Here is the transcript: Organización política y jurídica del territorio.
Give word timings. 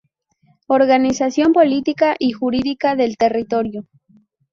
Organización 0.65 1.53
política 1.53 2.15
y 2.17 2.31
jurídica 2.31 2.95
del 2.95 3.17
territorio. 3.17 3.85